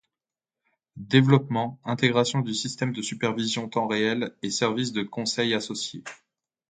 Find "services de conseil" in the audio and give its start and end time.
4.49-5.53